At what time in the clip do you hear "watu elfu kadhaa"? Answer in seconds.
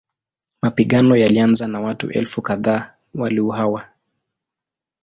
1.81-2.93